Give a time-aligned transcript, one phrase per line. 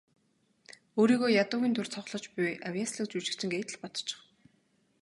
[0.99, 4.19] Өөрийгөө ядуугийн дүрд тоглож буй авъяаслагжүжигчин гээд л бодчих.